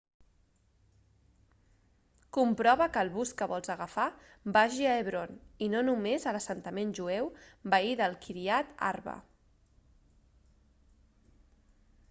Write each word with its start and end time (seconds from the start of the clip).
comprova 2.37 2.87
que 2.95 3.01
el 3.07 3.11
bus 3.17 3.33
que 3.41 3.47
vols 3.51 3.71
agafar 3.73 4.05
vagi 4.55 4.87
a 4.93 4.95
hebron 5.01 5.35
i 5.65 5.67
no 5.73 5.83
només 5.89 6.25
a 6.25 6.33
l'assentament 6.37 6.95
jueu 7.01 7.29
veí 7.75 7.93
de 8.01 8.07
kiryat 8.25 8.73
arba 8.91 9.15